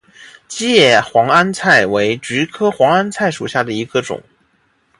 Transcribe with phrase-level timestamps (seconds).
[0.47, 4.23] 戟叶黄鹌菜为菊科黄鹌菜属下的一个种。